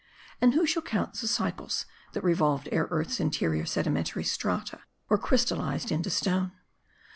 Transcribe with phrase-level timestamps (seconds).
[0.41, 5.19] And who shall count the cycles that revolved ere earth's interior sedimen tary strata were
[5.19, 6.53] crystalized into stone.